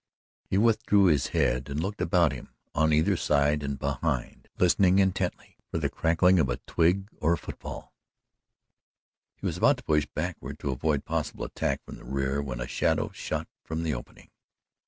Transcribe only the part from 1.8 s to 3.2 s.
about him on either